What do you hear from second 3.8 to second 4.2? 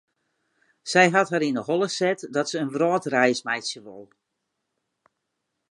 wol.